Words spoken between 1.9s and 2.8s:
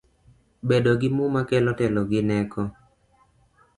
gi neko